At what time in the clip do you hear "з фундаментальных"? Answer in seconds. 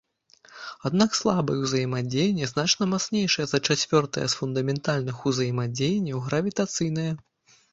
4.35-5.21